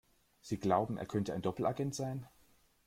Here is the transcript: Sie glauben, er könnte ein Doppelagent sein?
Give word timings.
Sie 0.41 0.57
glauben, 0.57 0.97
er 0.97 1.05
könnte 1.05 1.31
ein 1.35 1.43
Doppelagent 1.43 1.93
sein? 1.93 2.25